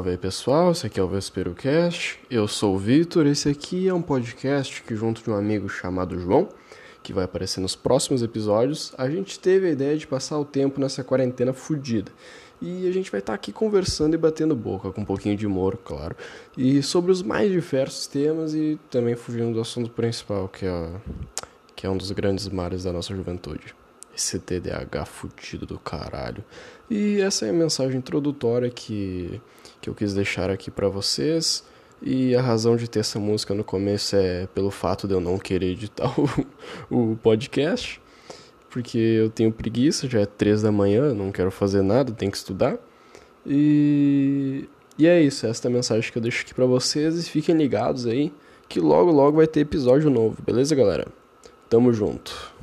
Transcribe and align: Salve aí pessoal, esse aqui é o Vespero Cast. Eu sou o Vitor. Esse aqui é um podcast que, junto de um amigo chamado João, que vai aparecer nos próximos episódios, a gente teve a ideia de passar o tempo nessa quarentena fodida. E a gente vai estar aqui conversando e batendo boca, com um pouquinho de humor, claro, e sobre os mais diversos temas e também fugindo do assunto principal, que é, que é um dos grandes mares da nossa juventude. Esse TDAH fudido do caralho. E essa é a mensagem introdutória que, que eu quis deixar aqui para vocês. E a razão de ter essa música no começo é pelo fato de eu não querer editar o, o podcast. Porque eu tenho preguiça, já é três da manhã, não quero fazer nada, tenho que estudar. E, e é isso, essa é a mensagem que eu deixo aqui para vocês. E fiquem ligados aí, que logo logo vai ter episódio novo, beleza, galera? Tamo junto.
Salve 0.00 0.10
aí 0.10 0.16
pessoal, 0.16 0.72
esse 0.72 0.86
aqui 0.86 0.98
é 0.98 1.02
o 1.02 1.08
Vespero 1.08 1.54
Cast. 1.54 2.18
Eu 2.30 2.48
sou 2.48 2.74
o 2.74 2.78
Vitor. 2.78 3.26
Esse 3.26 3.48
aqui 3.48 3.86
é 3.88 3.94
um 3.94 4.00
podcast 4.00 4.82
que, 4.82 4.96
junto 4.96 5.22
de 5.22 5.30
um 5.30 5.34
amigo 5.34 5.68
chamado 5.68 6.18
João, 6.18 6.48
que 7.02 7.12
vai 7.12 7.24
aparecer 7.24 7.60
nos 7.60 7.74
próximos 7.74 8.22
episódios, 8.22 8.92
a 8.96 9.08
gente 9.08 9.38
teve 9.38 9.68
a 9.68 9.70
ideia 9.70 9.96
de 9.96 10.06
passar 10.06 10.38
o 10.38 10.44
tempo 10.44 10.80
nessa 10.80 11.02
quarentena 11.02 11.52
fodida. 11.52 12.12
E 12.62 12.86
a 12.86 12.92
gente 12.92 13.10
vai 13.10 13.20
estar 13.20 13.32
aqui 13.32 13.52
conversando 13.52 14.14
e 14.14 14.18
batendo 14.18 14.54
boca, 14.54 14.92
com 14.92 15.00
um 15.00 15.04
pouquinho 15.04 15.34
de 15.34 15.46
humor, 15.46 15.78
claro, 15.82 16.14
e 16.56 16.82
sobre 16.82 17.10
os 17.10 17.22
mais 17.22 17.50
diversos 17.50 18.06
temas 18.06 18.52
e 18.54 18.78
também 18.90 19.16
fugindo 19.16 19.54
do 19.54 19.60
assunto 19.60 19.90
principal, 19.90 20.46
que 20.46 20.66
é, 20.66 20.90
que 21.74 21.86
é 21.86 21.90
um 21.90 21.96
dos 21.96 22.10
grandes 22.10 22.48
mares 22.48 22.84
da 22.84 22.92
nossa 22.92 23.14
juventude. 23.14 23.74
Esse 24.14 24.38
TDAH 24.38 25.06
fudido 25.06 25.64
do 25.64 25.78
caralho. 25.78 26.44
E 26.90 27.20
essa 27.22 27.46
é 27.46 27.50
a 27.50 27.52
mensagem 27.52 27.96
introdutória 27.96 28.68
que, 28.68 29.40
que 29.80 29.88
eu 29.88 29.94
quis 29.94 30.12
deixar 30.12 30.50
aqui 30.50 30.70
para 30.70 30.88
vocês. 30.88 31.64
E 32.02 32.34
a 32.34 32.40
razão 32.40 32.76
de 32.76 32.88
ter 32.88 33.00
essa 33.00 33.18
música 33.18 33.54
no 33.54 33.62
começo 33.62 34.16
é 34.16 34.46
pelo 34.54 34.70
fato 34.70 35.06
de 35.06 35.14
eu 35.14 35.20
não 35.20 35.38
querer 35.38 35.72
editar 35.72 36.12
o, 36.90 37.12
o 37.12 37.16
podcast. 37.16 38.00
Porque 38.70 38.98
eu 38.98 39.28
tenho 39.28 39.52
preguiça, 39.52 40.08
já 40.08 40.20
é 40.20 40.26
três 40.26 40.62
da 40.62 40.70
manhã, 40.70 41.12
não 41.12 41.32
quero 41.32 41.50
fazer 41.50 41.82
nada, 41.82 42.12
tenho 42.12 42.30
que 42.30 42.38
estudar. 42.38 42.78
E, 43.44 44.68
e 44.96 45.06
é 45.06 45.20
isso, 45.20 45.46
essa 45.46 45.66
é 45.66 45.70
a 45.70 45.72
mensagem 45.72 46.10
que 46.10 46.16
eu 46.16 46.22
deixo 46.22 46.42
aqui 46.42 46.54
para 46.54 46.66
vocês. 46.66 47.18
E 47.18 47.28
fiquem 47.28 47.56
ligados 47.56 48.06
aí, 48.06 48.32
que 48.68 48.78
logo 48.78 49.10
logo 49.10 49.38
vai 49.38 49.46
ter 49.46 49.60
episódio 49.60 50.08
novo, 50.08 50.40
beleza, 50.42 50.74
galera? 50.74 51.08
Tamo 51.68 51.92
junto. 51.92 52.59